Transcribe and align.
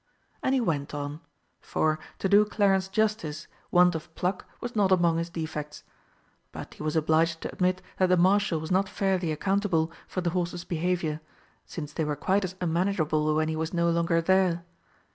And 0.41 0.55
he 0.55 0.59
went 0.61 0.95
on; 0.95 1.21
for, 1.59 1.99
to 2.17 2.27
do 2.27 2.43
Clarence 2.43 2.87
justice, 2.87 3.45
want 3.69 3.93
of 3.93 4.11
pluck 4.15 4.47
was 4.59 4.75
not 4.75 4.91
among 4.91 5.19
his 5.19 5.29
defects. 5.29 5.83
But 6.51 6.73
he 6.73 6.81
was 6.81 6.95
obliged 6.95 7.41
to 7.41 7.53
admit 7.53 7.83
that 7.99 8.09
the 8.09 8.17
Marshal 8.17 8.59
was 8.59 8.71
not 8.71 8.89
fairly 8.89 9.31
accountable 9.31 9.91
for 10.07 10.21
the 10.21 10.31
horses' 10.31 10.63
behaviour, 10.63 11.21
since 11.67 11.93
they 11.93 12.03
were 12.03 12.15
quite 12.15 12.43
as 12.43 12.55
unmanageable 12.59 13.35
when 13.35 13.47
he 13.47 13.55
was 13.55 13.75
no 13.75 13.91
longer 13.91 14.23
there. 14.23 14.65